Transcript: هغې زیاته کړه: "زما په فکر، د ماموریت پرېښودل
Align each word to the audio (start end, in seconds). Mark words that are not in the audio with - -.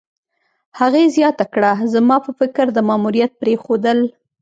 هغې 0.79 1.03
زیاته 1.15 1.45
کړه: 1.53 1.71
"زما 1.93 2.17
په 2.25 2.31
فکر، 2.39 2.65
د 2.73 2.77
ماموریت 2.89 3.31
پرېښودل 3.41 3.99